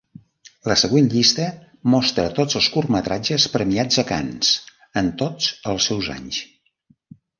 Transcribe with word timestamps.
La 0.69 0.75
següent 0.83 1.09
llista 1.11 1.43
mostra 1.95 2.25
tots 2.39 2.57
els 2.61 2.69
curtmetratges 2.77 3.45
premiats 3.57 4.01
a 4.03 4.07
Canes 4.13 4.53
en 5.03 5.13
tots 5.25 5.51
els 5.75 5.91
seus 5.91 6.11
anys. 6.19 6.41